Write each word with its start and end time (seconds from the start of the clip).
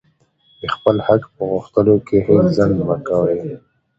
د 0.61 0.63
خپل 0.75 0.95
حق 1.07 1.23
په 1.35 1.43
غوښتلو 1.51 1.95
کښي 2.07 2.19
هېڅ 2.27 2.45
ځنډ 2.57 2.77
مه 2.87 2.97
کوئ! 3.07 3.39